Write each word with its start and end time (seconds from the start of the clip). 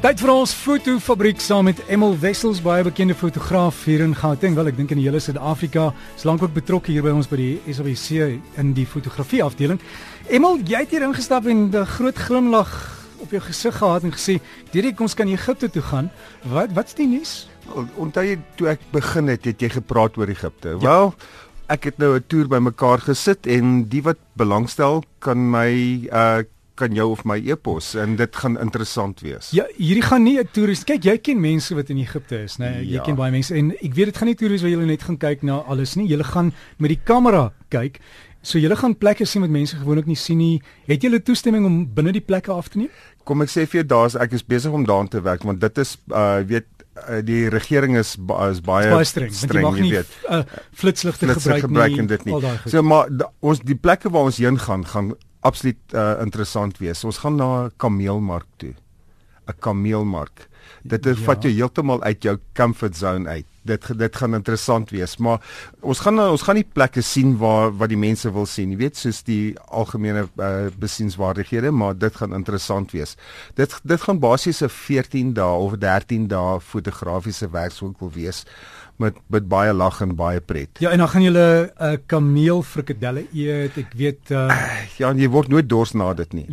Tyd 0.00 0.16
vir 0.22 0.30
ons 0.32 0.52
fotofabriek 0.56 1.42
saam 1.44 1.66
met 1.68 1.80
Emil 1.92 2.14
Wessels, 2.22 2.62
baie 2.64 2.80
bekende 2.80 3.12
fotograaf 3.12 3.82
hier 3.84 4.00
in 4.00 4.14
Gauteng. 4.16 4.54
Wel, 4.56 4.70
ek 4.70 4.78
dink 4.78 4.94
in 4.94 4.96
die 4.96 5.04
hele 5.04 5.18
Suid-Afrika, 5.20 5.90
is 6.16 6.22
lank 6.24 6.40
ook 6.40 6.54
betrokke 6.56 6.88
hier 6.88 7.04
by 7.04 7.12
ons 7.12 7.28
by 7.28 7.36
die 7.36 7.58
SABC 7.68 8.38
in 8.62 8.70
die 8.72 8.86
fotografie 8.88 9.42
afdeling. 9.44 9.76
Emil, 10.32 10.56
jy 10.64 10.80
het 10.86 10.94
hier 10.96 11.04
ingestap 11.04 11.44
en 11.44 11.68
'n 11.68 11.84
groot 11.84 12.16
glimlag 12.16 12.72
op 13.20 13.28
jou 13.28 13.42
gesig 13.44 13.76
gehad 13.76 14.04
en 14.08 14.16
gesê, 14.16 14.40
"Direk, 14.72 15.00
ons 15.00 15.14
kan 15.14 15.28
Egipte 15.28 15.68
toe 15.68 15.82
gaan." 15.82 16.10
Wat 16.48 16.72
wat's 16.72 16.94
die 16.94 17.06
nuus? 17.06 17.50
Onthou 17.96 18.24
jy 18.24 18.38
toe 18.56 18.68
ek 18.68 18.80
begin 18.92 19.28
het, 19.28 19.44
het 19.44 19.60
jy 19.60 19.68
gepraat 19.68 20.16
oor 20.16 20.28
Egipte. 20.28 20.68
Ja. 20.68 20.78
Wel, 20.78 21.14
ek 21.68 21.84
het 21.84 21.98
nou 21.98 22.16
'n 22.16 22.24
toer 22.26 22.48
bymekaar 22.48 23.00
gesit 23.00 23.46
en 23.46 23.84
die 23.84 24.02
wat 24.02 24.18
belangstel 24.34 25.04
kan 25.18 25.50
my 25.50 26.08
uh 26.10 26.42
kan 26.80 26.94
jou 26.96 27.10
of 27.12 27.24
my 27.28 27.36
e-pos 27.52 27.92
en 28.00 28.16
dit 28.18 28.36
gaan 28.42 28.56
interessant 28.60 29.20
wees. 29.24 29.50
Ja, 29.56 29.66
hierdie 29.76 30.04
gaan 30.06 30.24
nie 30.24 30.38
'n 30.40 30.48
toerist. 30.52 30.84
Kyk, 30.88 31.04
jy 31.04 31.18
ken 31.18 31.40
mense 31.40 31.74
wat 31.74 31.90
in 31.90 31.98
Egipte 31.98 32.42
is, 32.44 32.56
né? 32.58 32.70
Nee? 32.70 32.86
Jy 32.86 32.94
Ja. 32.94 33.02
ken 33.04 33.16
baie 33.16 33.30
mense 33.30 33.54
en 33.54 33.70
ek 33.72 33.94
weet 33.94 34.06
dit 34.06 34.16
gaan 34.16 34.28
nie 34.28 34.34
toerist 34.34 34.62
waar 34.64 34.70
jy 34.72 34.84
net 34.86 35.02
gaan 35.02 35.18
kyk 35.18 35.42
na 35.42 35.60
alles 35.68 35.96
nie. 35.96 36.08
Jy 36.08 36.22
gaan 36.24 36.52
met 36.78 36.88
die 36.88 37.00
kamera 37.04 37.52
kyk. 37.68 38.00
So 38.42 38.58
jy 38.58 38.72
gaan 38.74 38.96
plekke 38.96 39.26
sien 39.26 39.42
wat 39.42 39.50
mense 39.50 39.76
gewoonlik 39.76 40.06
nie 40.06 40.16
sien 40.16 40.38
nie. 40.38 40.62
Het 40.88 41.02
jy 41.02 41.20
toestemming 41.20 41.66
om 41.66 41.86
binne 41.94 42.12
die 42.12 42.24
plekke 42.24 42.52
af 42.52 42.68
te 42.68 42.78
neem? 42.78 42.88
Kom 43.24 43.42
ek 43.42 43.48
sê 43.48 43.66
vir 43.68 43.82
jou 43.82 43.86
daar's 43.86 44.16
ek 44.16 44.32
is 44.32 44.42
besig 44.42 44.72
om 44.72 44.86
daaraan 44.86 45.08
te 45.08 45.20
werk 45.20 45.42
want 45.44 45.60
dit 45.60 45.78
is 45.78 45.98
uh 46.08 46.40
weet 46.46 46.64
uh, 47.08 47.20
die 47.24 47.48
regering 47.52 47.96
is 47.98 48.16
ba 48.18 48.48
is 48.50 48.60
baie, 48.60 48.88
Baie 48.90 49.04
streng, 49.04 49.30
want 49.30 49.52
jy 49.52 49.62
mag 49.62 49.80
nie 49.80 49.92
uh, 49.94 50.42
flitsligte 50.72 51.26
flitsse 51.26 51.50
gebruik, 51.50 51.66
gebruik 51.68 51.90
nie. 51.92 52.00
en 52.00 52.06
dit 52.06 52.24
nie. 52.24 52.40
So 52.66 52.82
maar 52.82 53.10
da, 53.10 53.30
ons 53.40 53.60
die 53.60 53.76
plekke 53.76 54.10
waar 54.10 54.30
ons 54.30 54.40
heen 54.42 54.58
gaan 54.58 54.86
gaan 54.86 55.12
absoluut 55.40 55.94
uh, 55.94 56.20
interessant 56.20 56.78
wees. 56.78 57.04
Ons 57.04 57.18
gaan 57.18 57.36
na 57.36 57.66
'n 57.66 57.72
kameelmark 57.76 58.46
toe. 58.56 58.74
'n 59.48 59.58
Kameelmark. 59.58 60.48
Dit 60.82 61.04
ja. 61.04 61.14
Vat 61.14 61.42
jou 61.42 61.52
heeltemal 61.52 62.02
uit 62.02 62.22
jou 62.22 62.38
comfort 62.56 62.96
zone 62.96 63.28
uit. 63.28 63.46
Dit 63.62 63.84
dit 63.98 64.16
gaan 64.16 64.34
interessant 64.34 64.90
wees, 64.90 65.16
maar 65.16 65.40
ons 65.80 66.00
gaan 66.00 66.20
ons 66.20 66.42
gaan 66.42 66.56
nie 66.56 66.64
plekke 66.64 67.02
sien 67.04 67.36
waar 67.38 67.72
wat 67.76 67.88
die 67.92 67.98
mense 68.00 68.30
wil 68.32 68.46
sien. 68.46 68.70
Jy 68.72 68.78
weet, 68.80 68.96
soos 68.96 69.22
die 69.22 69.54
algemene 69.68 70.28
uh, 70.40 70.70
besienswaardighede, 70.80 71.70
maar 71.70 71.98
dit 71.98 72.16
gaan 72.16 72.34
interessant 72.34 72.94
wees. 72.96 73.16
Dit 73.54 73.76
dit 73.84 74.00
gaan 74.00 74.18
basies 74.18 74.62
'n 74.62 74.68
14 74.68 75.34
dae 75.34 75.58
of 75.66 75.76
13 75.78 76.28
dae 76.28 76.60
fotografiese 76.60 77.50
werkswinkel 77.50 78.10
wees 78.10 78.44
met 79.00 79.16
met 79.32 79.46
baie 79.48 79.72
lag 79.72 80.00
en 80.04 80.12
baie 80.16 80.40
pret. 80.44 80.78
Ja, 80.82 80.90
en 80.92 80.98
dan 81.02 81.08
gaan 81.08 81.22
julle 81.24 81.72
'n 81.78 81.84
uh, 81.84 81.96
kameel 82.06 82.62
frikadelle 82.62 83.24
eet. 83.32 83.76
Ek 83.80 83.92
weet 83.96 84.30
uh 84.30 84.48
Ja, 85.00 85.12
jy 85.16 85.28
word 85.28 85.48
nooit 85.48 85.68
dors 85.68 85.92
na 85.96 86.12
dit 86.14 86.32
nie. 86.32 86.46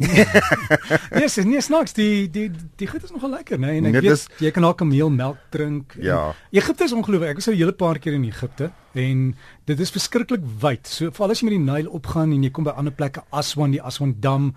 nee, 1.11 1.23
is 1.27 1.35
nee, 1.43 1.61
snaaks, 1.61 1.93
die 1.93 2.29
die 2.31 2.51
die 2.79 2.87
goed 2.87 3.03
is 3.03 3.11
nogal 3.11 3.29
lekker, 3.29 3.59
né? 3.59 3.75
En 3.77 3.85
ek 3.85 3.93
Dit 3.93 4.01
weet 4.03 4.11
is- 4.11 4.27
jy 4.39 4.51
kan 4.51 4.63
daar 4.63 4.75
kameelmelk 4.75 5.37
drink. 5.51 5.95
Ja. 5.99 6.33
Egipte 6.51 6.83
is 6.83 6.93
ongelooflik. 6.93 7.29
Ek 7.29 7.35
was 7.35 7.47
al 7.47 7.53
'n 7.53 7.57
hele 7.57 7.73
paar 7.73 7.99
keer 7.99 8.13
in 8.13 8.23
Egipte 8.23 8.71
en 8.93 9.35
dit 9.65 9.79
is 9.79 9.91
verskriklik 9.91 10.41
wyd. 10.61 10.87
So 10.87 11.11
veral 11.11 11.31
as 11.31 11.39
jy 11.41 11.49
met 11.49 11.57
die 11.57 11.65
Nyl 11.71 11.89
opgaan 11.91 12.31
en 12.31 12.43
jy 12.43 12.49
kom 12.49 12.63
by 12.63 12.71
ander 12.71 12.93
plekke, 12.93 13.21
Aswan, 13.29 13.71
die 13.71 13.81
Aswan 13.81 14.15
Dam, 14.19 14.53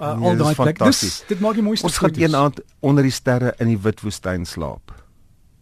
uh, 0.00 0.16
Nee, 0.18 0.28
al 0.30 0.36
daai 0.36 0.54
plekke. 0.54 0.84
Dis 0.84 1.24
dit 1.28 1.40
maak 1.40 1.54
die 1.54 1.62
mooiste 1.62 1.86
Ons 1.86 1.98
gaan 1.98 2.10
een 2.16 2.34
aand 2.34 2.60
onder 2.80 3.02
die 3.02 3.12
sterre 3.12 3.54
in 3.58 3.66
die 3.68 3.78
Witwoestyn 3.78 4.44
slaap. 4.46 4.92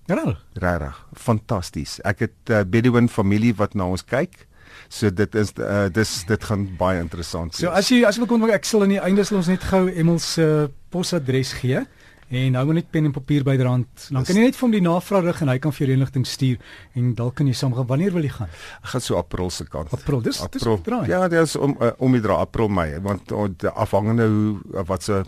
Ja, 0.07 0.37
Regtig, 0.55 0.99
fantasties. 1.19 1.97
Ek 2.07 2.27
het 2.27 2.53
uh, 2.55 2.63
Bedouin 2.63 3.09
familie 3.11 3.55
wat 3.59 3.75
na 3.75 3.89
ons 3.91 4.05
kyk. 4.07 4.47
So 4.93 5.11
dit 5.11 5.35
is 5.35 5.51
uh, 5.59 5.87
dis 5.91 6.11
dit 6.29 6.45
gaan 6.47 6.67
baie 6.79 7.01
interessant 7.03 7.55
wees. 7.57 7.65
So 7.65 7.73
as 7.75 7.89
jy 7.91 8.05
as 8.07 8.19
jy 8.19 8.23
wil 8.23 8.31
kom 8.31 8.47
ek 8.55 8.67
sal 8.69 8.85
aan 8.87 8.95
die 8.95 9.03
einde 9.03 9.25
sal 9.27 9.41
ons 9.41 9.51
net 9.51 9.65
gou 9.67 9.87
Emil 9.91 10.21
se 10.23 10.47
posadres 10.95 11.57
gee 11.59 11.83
en 12.31 12.55
hou 12.55 12.65
maar 12.67 12.75
net 12.75 12.91
pen 12.91 13.05
en 13.05 13.13
papier 13.13 13.45
byderhand. 13.45 13.87
Dan 14.11 14.23
Dis- 14.23 14.27
kan 14.27 14.37
jy 14.37 14.43
net 14.49 14.57
vir 14.57 14.61
hom 14.67 14.71
die 14.73 14.81
navraag 14.81 15.25
rig 15.25 15.41
en 15.43 15.49
hy 15.49 15.59
kan 15.59 15.73
vir 15.73 15.87
jou 15.87 15.97
inligting 15.97 16.27
stuur 16.27 16.57
en 16.95 17.15
dalk 17.15 17.35
kan 17.35 17.47
jy 17.47 17.53
saam 17.55 17.75
gaan. 17.75 17.87
Wanneer 17.87 18.13
wil 18.13 18.23
jy 18.23 18.29
gaan? 18.31 18.49
Ek 18.83 18.89
gaan 18.95 19.01
so 19.01 19.17
April 19.17 19.51
se 19.51 19.65
kant. 19.65 19.93
April. 19.93 20.21
Dis 20.21 20.41
dis 20.51 20.63
draai. 20.83 21.07
Ja, 21.09 21.29
dit 21.29 21.41
is 21.41 21.57
om 21.57 21.77
uh, 21.81 21.91
om 21.99 22.13
die 22.13 22.21
dra 22.21 22.35
April 22.35 22.69
Mei 22.69 23.01
want 23.01 23.31
uh, 23.33 23.71
afhangende 23.75 24.27
hoe 24.27 24.57
uh, 24.75 24.83
wat 24.87 25.03
se 25.03 25.23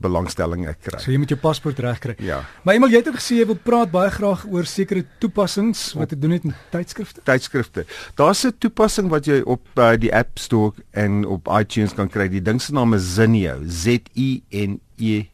belangstelling 0.00 0.66
ek 0.70 0.80
kry. 0.86 1.00
So 1.02 1.10
jy 1.12 1.18
moet 1.18 1.28
jou 1.34 1.38
paspoort 1.40 1.78
regkry. 1.78 2.14
Ja. 2.24 2.40
Maar 2.64 2.74
Emil, 2.78 2.88
jy 2.94 3.02
het 3.02 3.08
ook 3.08 3.18
gesê 3.20 3.40
jy 3.40 3.46
wil 3.50 3.58
praat 3.62 3.90
baie 3.92 4.10
graag 4.10 4.46
oor 4.48 4.64
sekere 4.64 5.04
toepassings 5.18 5.92
wat 5.98 6.08
te 6.08 6.18
doen 6.18 6.30
het 6.36 6.44
met 6.44 6.56
tydskrifte. 6.70 7.20
tydskrifte. 7.24 7.84
Daar's 8.16 8.44
'n 8.46 8.54
toepassing 8.58 9.08
wat 9.10 9.26
jy 9.26 9.40
op 9.44 9.66
uh, 9.76 9.96
die 9.96 10.14
App 10.14 10.38
Store 10.38 10.72
en 10.92 11.24
op 11.26 11.48
iTunes 11.60 11.92
kan 11.94 12.08
kry. 12.08 12.28
Die 12.28 12.42
ding 12.42 12.60
se 12.62 12.72
naam 12.72 12.94
is 12.94 13.14
Zinio. 13.14 13.60
Z 13.68 13.86
I 14.16 14.42
N 14.52 14.80
E 14.96 15.24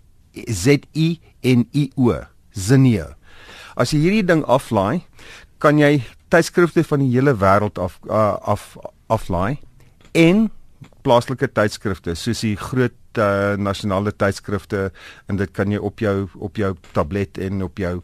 Z 0.50 0.86
I 0.94 1.20
N 1.42 1.66
I 1.72 1.90
O. 1.96 2.12
Zinio. 2.56 3.12
As 3.76 3.92
jy 3.92 4.00
hierdie 4.00 4.26
ding 4.26 4.44
aflaai, 4.48 5.02
kan 5.60 5.78
jy 5.80 6.00
tydskrifte 6.32 6.84
van 6.84 7.04
die 7.04 7.12
hele 7.12 7.36
wêreld 7.40 7.78
af 7.78 7.98
uh, 8.08 8.36
af 8.42 8.76
aflaai 9.12 9.58
en 10.16 10.48
plaaslike 11.06 11.48
tydskrifte 11.54 12.14
soos 12.18 12.42
die 12.44 12.56
groot 12.58 13.20
uh, 13.20 13.54
nasionale 13.60 14.12
tydskrifte 14.12 14.88
en 15.30 15.40
dit 15.40 15.52
kan 15.56 15.72
jy 15.72 15.78
op 15.78 16.02
jou 16.02 16.26
op 16.42 16.58
jou 16.60 16.72
tablet 16.96 17.38
en 17.42 17.64
op 17.66 17.80
jou 17.80 17.94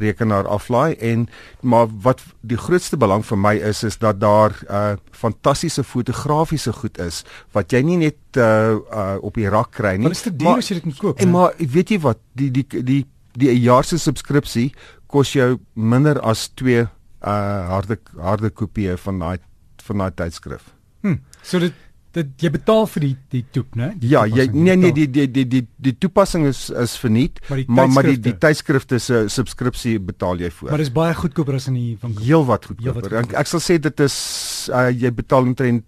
rekenaar 0.00 0.48
aflaai 0.50 0.94
en 1.10 1.26
maar 1.60 1.90
wat 2.06 2.22
die 2.40 2.60
grootste 2.60 2.98
belang 3.00 3.26
vir 3.26 3.40
my 3.40 3.54
is 3.72 3.82
is 3.88 3.98
dat 4.02 4.20
daar 4.22 4.56
uh, 4.68 4.94
fantastiese 5.10 5.84
fotografiese 5.84 6.72
goed 6.80 7.00
is 7.02 7.22
wat 7.56 7.74
jy 7.74 7.82
nie 7.86 8.00
net 8.06 8.40
uh, 8.40 8.78
uh, 8.78 9.16
op 9.20 9.38
die 9.40 9.50
rak 9.50 9.74
kry 9.78 9.96
nie 9.96 10.08
Maar 10.08 10.16
dit 10.16 10.22
is 10.22 10.28
te 10.30 10.36
duur 10.36 10.62
as 10.62 10.70
jy 10.70 10.80
dit 10.80 10.90
moet 10.90 11.02
koop. 11.04 11.20
en 11.20 11.34
maar 11.34 11.54
weet 11.58 11.94
jy 11.96 12.00
wat 12.06 12.22
die 12.38 12.50
die 12.50 12.66
die 12.82 13.02
die 13.38 13.52
jaar 13.60 13.84
se 13.84 13.98
subskripsie 13.98 14.70
kos 15.12 15.32
jou 15.36 15.56
minder 15.74 16.20
as 16.20 16.48
2 16.60 16.82
uh 16.82 17.68
harde 17.70 17.98
harde 18.18 18.50
kopieë 18.50 18.96
van 18.98 19.20
daai 19.22 19.38
van 19.82 19.98
daai 19.98 20.12
tydskrif. 20.14 20.62
Hm. 21.02 21.18
So 21.42 21.58
dit 21.58 21.74
dit 22.12 22.26
jy 22.44 22.50
betaal 22.50 22.86
vir 22.86 23.00
die 23.00 23.16
die 23.30 23.44
toep, 23.50 23.74
né? 23.76 23.92
Die 23.98 24.08
Ja, 24.12 24.24
jy 24.26 24.46
nee 24.52 24.76
nee 24.76 24.92
die 24.92 25.06
die 25.10 25.26
die 25.30 25.44
die 25.48 25.62
die 25.78 25.92
toepassing 25.98 26.46
is 26.46 26.70
is 26.70 26.96
verniet, 26.96 27.40
Maar 27.48 27.58
die 27.58 27.66
maar 27.68 27.88
maar 27.88 28.02
die 28.04 28.18
die 28.20 28.34
tydskrifte 28.38 28.98
se 28.98 29.24
subskripsie 29.28 29.98
betaal 30.00 30.38
jy 30.38 30.50
voor. 30.50 30.70
Maar 30.70 30.78
dis 30.78 30.92
baie 30.92 31.14
goedkoper 31.14 31.54
as 31.54 31.68
in 31.68 31.74
die 31.74 31.96
winkel. 32.02 32.22
heel 32.24 32.44
wat 32.44 32.64
Heel 32.68 32.76
goedkoper. 32.76 33.12
Ek, 33.12 33.18
goedkoper. 33.24 33.38
ek 33.40 33.46
sal 33.46 33.60
sê 33.60 33.78
dit 33.80 34.00
is 34.00 34.68
uh, 34.72 34.88
jy 34.90 35.10
betaal 35.10 35.42
omtrent 35.42 35.84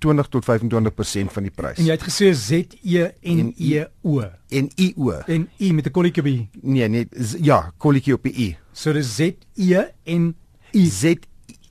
20 0.00 0.28
tot 0.30 0.44
25% 0.46 1.32
van 1.34 1.42
die 1.42 1.50
prys. 1.50 1.78
En 1.78 1.84
jy 1.88 1.90
het 1.96 2.02
gesê 2.06 2.28
Z 2.32 2.76
E 2.84 3.08
N 3.26 3.52
E 3.58 3.84
O 4.06 4.20
en 4.50 4.68
I 4.78 4.92
O. 4.96 5.10
en 5.26 5.48
I 5.60 5.72
met 5.72 5.86
'n 5.86 5.90
kolletjie 5.90 6.22
by. 6.22 6.48
Nee, 6.62 6.88
nee, 6.88 7.08
z- 7.10 7.36
ja, 7.42 7.72
kolletjie 7.78 8.14
op 8.14 8.22
die 8.22 8.32
I. 8.32 8.56
So 8.72 8.92
dis 8.92 9.16
Z 9.16 9.20
E 9.56 9.82
N 10.06 10.34
I. 10.72 10.86
Z 10.86 11.16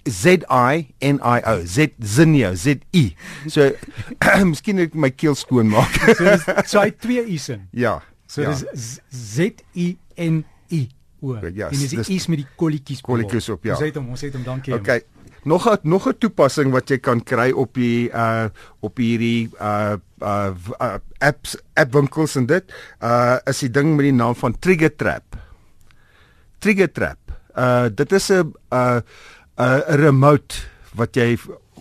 Z 0.09 0.43
I 0.49 0.93
N 1.01 1.19
I 1.23 1.41
O. 1.45 1.65
Z 1.65 1.93
Zinio, 1.99 2.53
Z 2.55 2.79
I. 2.93 3.15
So 3.47 3.71
miskien 4.51 4.79
ek 4.79 4.95
my 4.95 5.09
keel 5.11 5.35
skoon 5.35 5.69
maak. 5.69 5.93
So 6.15 6.23
dis 6.25 6.45
so 6.71 6.79
hy 6.81 6.91
twee 6.91 7.23
I's 7.35 7.49
in. 7.49 7.67
ja. 7.73 7.99
So 8.27 8.41
ja. 8.41 8.51
dis 8.51 8.99
Z- 9.11 9.63
I 9.75 9.97
N 10.17 10.43
I 10.71 10.87
O. 11.21 11.35
Ja, 11.53 11.69
en 11.69 11.77
dis 11.79 11.89
die 11.95 12.03
I's 12.15 12.27
met 12.27 12.43
die 12.43 12.47
kolletjies. 12.55 13.01
Kolletjies 13.01 13.49
op, 13.49 13.63
ja. 13.65 13.73
Ons 13.77 13.85
het 13.85 13.95
hom, 13.95 14.09
ons 14.09 14.21
het 14.21 14.33
hom, 14.35 14.43
dankie. 14.43 14.73
Okay. 14.75 15.01
Nog 15.47 15.63
'n 15.69 15.77
nog 15.87 16.07
'n 16.09 16.17
toepassing 16.19 16.71
wat 16.71 16.89
jy 16.89 16.97
kan 16.99 17.23
kry 17.23 17.51
op 17.51 17.73
die 17.73 18.09
uh 18.11 18.49
op 18.81 18.97
hierdie 18.97 19.49
uh 19.61 19.95
uh, 20.21 20.51
uh 20.81 20.97
apps 21.19 21.55
app 21.73 21.93
winkels 21.93 22.35
en 22.35 22.45
dit 22.45 22.63
uh 23.01 23.37
is 23.45 23.59
die 23.59 23.69
ding 23.71 23.95
met 23.95 24.03
die 24.03 24.11
naam 24.13 24.35
van 24.35 24.59
Trigger 24.59 24.95
Trap. 24.95 25.37
Trigger 26.59 26.91
Trap. 26.91 27.17
Uh 27.55 27.87
dit 27.95 28.11
is 28.11 28.29
'n 28.31 28.51
uh 28.73 28.99
'n 29.57 29.97
remote 30.01 30.55
wat 30.93 31.15
jy 31.15 31.37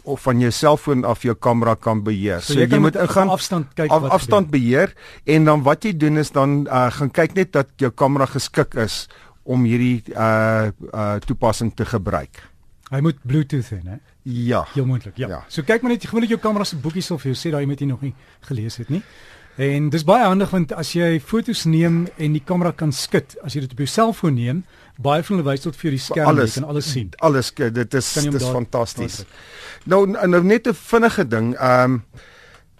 of 0.06 0.22
van 0.22 0.40
jou 0.40 0.50
selfoon 0.54 1.04
af 1.04 1.22
jou 1.26 1.34
kamera 1.34 1.74
kan 1.74 2.02
beheer. 2.06 2.40
So, 2.40 2.54
jy, 2.54 2.66
kan 2.70 2.80
moet 2.80 2.94
met 2.94 3.02
ingaan 3.02 3.28
afstand 3.28 3.72
kyk 3.74 3.90
af, 3.90 4.00
wat 4.04 4.10
afstand 4.10 4.50
beheer 4.50 4.94
en 5.24 5.44
dan 5.44 5.62
wat 5.66 5.84
jy 5.84 5.96
doen 5.96 6.16
is 6.22 6.30
dan 6.30 6.66
uh, 6.66 6.86
gaan 6.94 7.10
kyk 7.10 7.34
net 7.34 7.52
dat 7.52 7.72
jou 7.82 7.90
kamera 7.90 8.28
geskik 8.30 8.74
is 8.74 9.06
om 9.42 9.64
hierdie 9.66 10.02
uh 10.14 10.70
uh 10.92 11.16
toepassing 11.26 11.74
te 11.74 11.86
gebruik. 11.86 12.42
Hy 12.90 13.00
moet 13.02 13.18
Bluetooth 13.26 13.70
hê, 13.74 13.80
né? 13.82 13.98
Ja. 14.22 14.64
Heel 14.74 14.86
moontlik, 14.86 15.16
ja. 15.18 15.28
Ja. 15.28 15.40
So 15.50 15.66
kyk 15.66 15.82
maar 15.82 15.94
net 15.94 16.06
gewoonlik 16.06 16.36
jou 16.36 16.40
kamera 16.42 16.64
se 16.64 16.78
boekie 16.78 17.02
sal 17.02 17.18
vir 17.22 17.32
jou 17.32 17.38
sê 17.38 17.50
daai 17.54 17.66
moet 17.66 17.82
jy 17.82 17.90
nog 17.90 18.02
nie 18.06 18.14
gelees 18.46 18.78
het 18.82 18.90
nie. 18.94 19.02
En 19.56 19.88
dis 19.88 20.04
baie 20.04 20.24
handig 20.28 20.50
want 20.52 20.72
as 20.76 20.90
jy 20.92 21.18
foto's 21.24 21.64
neem 21.64 22.02
en 22.20 22.32
die 22.36 22.42
kamera 22.44 22.72
kan 22.76 22.92
skud, 22.92 23.36
as 23.42 23.54
jy 23.56 23.60
dit 23.64 23.72
op 23.72 23.78
jou 23.78 23.86
selfoon 23.88 24.34
neem, 24.36 24.64
baie 25.00 25.22
van 25.24 25.36
hulle 25.38 25.46
wys 25.50 25.62
tot 25.64 25.76
vir 25.80 25.90
die 25.96 26.00
skerm 26.00 26.28
Alles. 26.28 26.54
jy 26.54 26.60
kan 26.60 26.68
alles 26.70 26.90
sien. 26.92 27.10
Alles 27.24 27.50
dit 27.56 27.94
is 27.94 28.12
Kan 28.14 28.22
jy 28.24 28.28
hom 28.28 28.32
dit 28.36 28.40
is 28.42 28.46
daar- 28.46 28.54
fantasties. 28.58 29.24
Nou 29.86 30.06
nou 30.06 30.42
net 30.44 30.66
'n 30.68 30.74
vinnige 30.74 31.24
ding. 31.28 31.54
Ehm 31.56 31.92
um, 31.92 32.02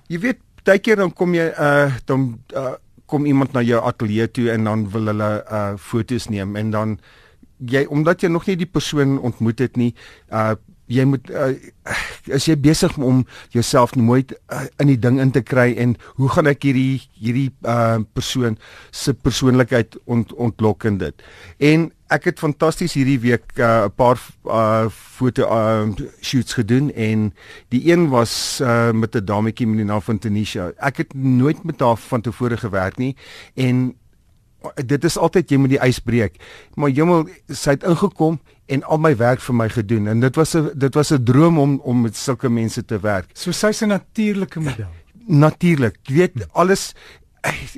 jy 0.08 0.18
weet 0.20 0.38
baie 0.64 0.78
keer 0.78 0.96
dan 0.96 1.12
kom 1.12 1.34
jy 1.34 1.48
uh 1.58 1.92
dan 2.04 2.40
uh, 2.54 2.74
kom 3.06 3.24
iemand 3.26 3.52
na 3.52 3.60
jou 3.62 3.80
ateljee 3.82 4.28
toe 4.30 4.50
en 4.50 4.64
dan 4.64 4.90
wil 4.90 5.06
hulle 5.06 5.44
uh 5.50 5.76
foto's 5.78 6.28
neem 6.28 6.56
en 6.56 6.70
dan 6.70 6.98
jy 7.58 7.86
omdat 7.88 8.20
jy 8.20 8.28
nog 8.28 8.46
nie 8.46 8.56
die 8.56 8.66
persoon 8.66 9.18
ontmoet 9.18 9.58
het 9.58 9.76
nie, 9.76 9.94
uh 10.32 10.54
jy 10.86 11.04
moet 11.08 11.30
uh, 11.30 11.52
as 12.34 12.46
jy 12.48 12.56
besig 12.58 12.94
om 12.98 13.24
jouself 13.54 13.94
mooi 13.96 14.22
uh, 14.52 14.66
in 14.82 14.92
die 14.92 14.98
ding 14.98 15.20
in 15.22 15.32
te 15.34 15.42
kry 15.42 15.72
en 15.82 15.96
hoe 16.20 16.30
gaan 16.34 16.50
ek 16.50 16.66
hierdie 16.68 17.02
hierdie 17.18 17.50
uh, 17.66 17.98
persoon 18.14 18.58
se 18.94 19.14
persoonlikheid 19.14 19.98
ont, 20.06 20.32
ontlok 20.32 20.86
in 20.90 20.98
dit. 21.02 21.26
En 21.58 21.90
ek 22.14 22.28
het 22.30 22.38
fantasties 22.38 22.94
hierdie 22.94 23.18
week 23.18 23.58
'n 23.58 23.62
uh, 23.62 23.90
paar 23.90 24.18
uh, 24.46 24.86
foto 24.90 25.42
uh, 25.50 25.90
shoots 26.22 26.54
gedoen 26.54 26.92
en 26.94 27.32
die 27.74 27.82
een 27.90 28.08
was 28.08 28.60
uh, 28.62 28.92
met 28.92 29.16
'n 29.16 29.24
dametjie 29.24 29.66
met 29.66 29.82
die 29.82 29.86
naam 29.86 30.02
van 30.02 30.18
Tanisha. 30.18 30.72
Ek 30.78 30.96
het 30.96 31.14
nooit 31.14 31.64
met 31.64 31.80
haar 31.80 31.96
van 31.96 32.20
tevore 32.20 32.56
gewerk 32.56 32.96
nie 32.96 33.16
en 33.54 33.94
dit 34.74 35.04
is 35.04 35.18
altyd 35.18 35.50
jy 35.50 35.58
moet 35.58 35.74
die 35.74 35.82
ys 35.82 36.00
breek. 36.00 36.38
Maar 36.74 36.90
Jemmel 36.90 37.26
sy 37.48 37.76
het 37.76 37.84
ingekom 37.84 38.38
en 38.66 38.82
al 38.82 38.98
my 38.98 39.12
werk 39.16 39.40
vir 39.40 39.54
my 39.54 39.68
gedoen 39.70 40.08
en 40.10 40.20
dit 40.20 40.36
was 40.36 40.54
'n 40.56 40.70
dit 40.74 40.94
was 40.94 41.12
'n 41.12 41.24
droom 41.24 41.58
om 41.58 41.80
om 41.84 42.00
met 42.02 42.16
sulke 42.16 42.48
mense 42.48 42.84
te 42.84 42.98
werk. 42.98 43.26
So 43.34 43.52
sy's 43.52 43.82
'n 43.82 43.88
natuurlike 43.88 44.60
model. 44.60 44.90
Natuurlik. 45.26 45.96
Jy 46.02 46.14
weet 46.14 46.46
alles 46.52 46.94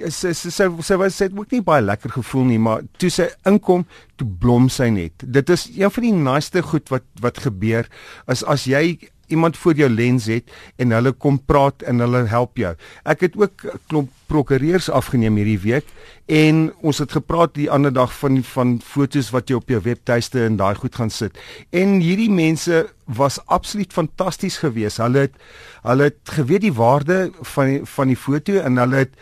sy 0.08 0.32
sy 0.32 0.50
sy 0.50 0.69
sy 0.82 0.96
was 0.96 1.17
sê 1.20 1.29
ook 1.29 1.52
nie 1.52 1.62
baie 1.64 1.82
lekker 1.82 2.11
gevoel 2.11 2.44
nie, 2.44 2.58
maar 2.58 2.82
toe 3.00 3.11
sy 3.11 3.29
inkom, 3.44 3.84
toe 4.17 4.26
blom 4.41 4.69
sy 4.69 4.88
net. 4.88 5.12
Dit 5.25 5.50
is 5.50 5.69
een 5.76 5.91
van 5.91 6.02
die 6.02 6.12
naaste 6.12 6.62
goed 6.62 6.88
wat 6.88 7.05
wat 7.20 7.38
gebeur 7.38 7.88
as 8.26 8.44
as 8.44 8.64
jy 8.64 8.99
iemand 9.28 9.56
voor 9.56 9.75
jou 9.75 9.88
lens 9.90 10.26
het 10.26 10.50
en 10.76 10.92
hulle 10.96 11.12
kom 11.12 11.38
praat 11.44 11.82
en 11.82 11.98
hulle 12.04 12.25
help 12.30 12.56
jou. 12.60 12.75
Ek 13.04 13.26
het 13.26 13.36
ook 13.36 13.64
klomp 13.88 14.10
prokureurs 14.28 14.90
afgeneem 14.92 15.38
hierdie 15.40 15.60
week 15.62 15.88
en 16.28 16.69
ons 16.84 16.98
het 17.00 17.12
gepraat 17.16 17.54
die 17.56 17.70
ander 17.72 17.92
dag 17.92 18.12
van 18.20 18.42
van 18.44 18.76
fotos 18.84 19.30
wat 19.32 19.48
jy 19.48 19.56
op 19.56 19.72
jou 19.72 19.80
webtuiste 19.84 20.44
en 20.44 20.58
daai 20.60 20.75
goed 20.76 20.98
gaan 21.00 21.10
sit. 21.10 21.38
En 21.72 21.98
hierdie 22.04 22.30
mense 22.30 22.84
was 23.04 23.40
absoluut 23.46 23.92
fantasties 23.92 24.60
geweest. 24.60 25.00
Hulle 25.00 25.28
het 25.28 25.40
hulle 25.82 26.10
het 26.10 26.36
geweet 26.36 26.66
die 26.66 26.74
waarde 26.74 27.31
van 27.54 27.72
die, 27.72 27.82
van 27.84 28.12
die 28.12 28.20
foto 28.20 28.60
en 28.60 28.76
hulle 28.76 29.06
het 29.06 29.14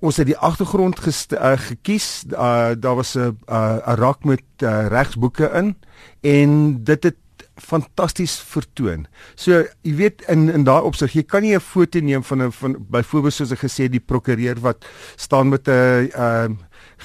ons 0.00 0.16
het 0.16 0.26
die 0.28 0.36
agtergrond 0.36 0.98
uh, 1.06 1.52
gekies. 1.56 2.24
Uh, 2.32 2.72
daar 2.76 2.96
was 2.96 3.14
'n 3.16 3.36
'n 3.46 3.96
rak 4.00 4.24
met 4.24 4.42
uh, 4.62 4.86
regsboeke 4.88 5.50
in 5.54 5.76
en 6.20 6.84
dit 6.84 7.02
het 7.02 7.16
fantasties 7.60 8.40
vertoon. 8.40 9.06
So 9.34 9.64
jy 9.86 9.94
weet 9.98 10.22
in 10.32 10.48
in 10.52 10.64
daai 10.64 10.82
opsig, 10.86 11.14
jy 11.14 11.22
kan 11.22 11.42
nie 11.42 11.54
'n 11.54 11.60
foto 11.60 12.00
neem 12.00 12.22
van 12.22 12.42
'n 12.42 12.52
van 12.52 12.76
byvoorbeeld 12.90 13.34
soos 13.34 13.52
ek 13.52 13.64
gesê 13.64 13.88
die 13.88 14.00
prokureur 14.00 14.60
wat 14.60 14.84
staan 15.16 15.48
met 15.48 15.68
'n 15.68 16.10
ehm 16.12 16.52
uh, 16.52 16.56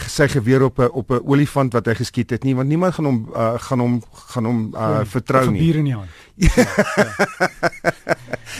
sy 0.07 0.27
geweer 0.27 0.63
op 0.63 0.79
'n 0.79 0.89
op 0.91 1.11
'n 1.11 1.21
olifant 1.23 1.73
wat 1.73 1.85
hy 1.85 1.95
geskiet 1.95 2.29
het 2.29 2.43
nie, 2.43 2.55
want 2.55 2.67
niemand 2.67 2.93
gaan 2.93 3.05
hom 3.05 3.29
uh, 3.35 3.59
gaan 3.59 3.79
hom 3.79 4.03
gaan 4.11 4.45
hom 4.45 4.73
uh, 4.73 5.05
vertrou 5.05 5.51
nie. 5.51 5.59
Gebier 5.59 5.75
in 5.75 5.83
die 5.83 5.93
hand. 5.93 6.09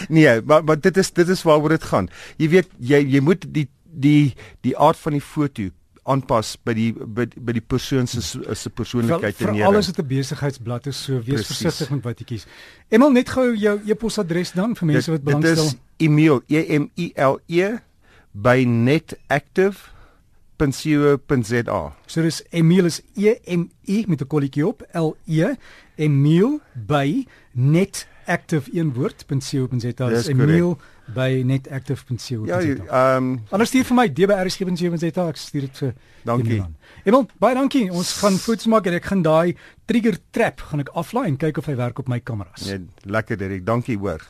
nee, 0.08 0.42
maar 0.42 0.64
maar 0.64 0.80
dit 0.80 0.96
is 0.96 1.12
dit 1.12 1.28
is 1.28 1.42
waaroor 1.42 1.68
dit 1.68 1.82
gaan. 1.82 2.08
Jy 2.36 2.48
weet 2.48 2.68
jy 2.78 3.04
jy 3.04 3.20
moet 3.20 3.44
die 3.48 3.68
die 3.84 4.34
die 4.60 4.78
aard 4.78 4.96
van 4.96 5.12
die 5.12 5.24
foto 5.24 5.70
aanpas 6.06 6.56
by 6.64 6.72
die 6.76 6.92
by, 6.92 7.26
by 7.36 7.52
die 7.56 7.64
persoon 7.64 8.06
se 8.06 8.20
se 8.54 8.70
persoonlikheid 8.70 9.40
en 9.42 9.52
neer. 9.52 9.66
Alles 9.66 9.86
het 9.90 9.98
'n 9.98 10.06
besigheidsblad 10.06 10.86
is 10.86 11.02
so 11.02 11.12
wees 11.12 11.24
Precies. 11.24 11.46
versigtig 11.46 11.90
met 11.90 12.04
wat 12.04 12.18
jy 12.18 12.24
kies. 12.24 12.46
Emel 12.88 13.10
net 13.10 13.28
gou 13.28 13.56
jou 13.56 13.80
e-posadres 13.86 14.52
dan 14.52 14.76
vir 14.76 14.86
mense 14.86 15.10
wat 15.10 15.22
belangstel. 15.22 15.54
Dit 15.54 15.64
is 15.64 15.76
Emil 15.96 16.42
E 16.46 16.78
M 16.78 16.90
I 16.96 17.12
L 17.16 17.38
E 17.46 17.78
by 18.32 18.64
netactive.co.za. 20.58 21.96
So 22.06 22.22
dis 22.22 22.42
Emil 22.50 22.84
is 22.84 23.02
E 23.14 23.34
M 23.56 23.70
I 23.88 24.04
met 24.08 24.20
'n 24.20 24.26
kolletjie 24.26 24.66
op 24.66 24.82
L 24.92 25.16
E 25.26 25.54
Emil 25.96 26.60
by 26.86 27.26
netactive 27.52 28.70
een 28.72 28.92
woord.co.za. 28.92 30.08
Dis 30.08 30.26
Emil 30.26 30.76
correct 30.76 30.95
by 31.14 31.42
netactive.co.za. 31.46 32.60
Ja, 32.60 32.60
ehm 32.60 33.16
um, 33.16 33.40
anders 33.50 33.70
stuur 33.70 33.86
vir 33.86 33.98
my 34.00 34.06
dbrs7.7.za 34.10 35.28
ek 35.30 35.40
stuur 35.40 35.68
dit 35.68 35.82
vir 35.82 35.94
Dankie. 36.26 36.62
Emel, 37.06 37.26
baie 37.38 37.54
dankie. 37.54 37.84
Ons 37.94 38.16
gaan 38.18 38.38
foto's 38.42 38.66
maak 38.70 38.88
en 38.90 38.96
ek 38.98 39.06
gaan 39.12 39.22
daai 39.22 39.54
trigger 39.86 40.18
trap 40.34 40.64
gaan 40.70 40.82
ek 40.82 40.90
aflaai 40.98 41.28
en 41.28 41.36
kyk 41.38 41.60
of 41.62 41.68
hy 41.70 41.76
werk 41.78 42.02
op 42.02 42.10
my 42.10 42.18
kameras. 42.18 42.66
Nee, 42.66 42.82
lekker 43.06 43.38
Derek. 43.38 43.62
Dankie 43.66 43.98
hoor. 44.00 44.26